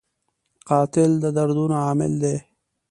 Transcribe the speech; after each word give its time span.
قاتل 0.69 1.11
د 1.23 1.25
دردونو 1.37 1.75
عامل 1.85 2.13
دی 2.23 2.35